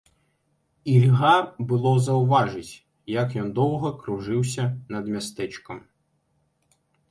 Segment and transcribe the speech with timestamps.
[0.93, 1.33] І льга
[1.71, 2.73] было заўважыць,
[3.21, 4.63] як ён доўга кружыўся
[4.97, 5.77] над мястэчкам.